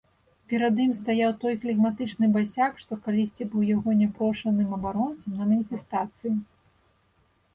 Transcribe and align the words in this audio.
Перад 0.51 0.79
ім 0.85 0.93
стаяў 0.99 1.31
той 1.43 1.55
флегматычны 1.65 2.29
басяк, 2.37 2.79
што 2.85 2.97
калісьці 3.07 3.47
быў 3.51 3.63
яго 3.75 3.89
няпрошаным 3.99 4.73
абаронцам 4.77 5.31
на 5.43 5.51
маніфестацыі. 5.53 6.33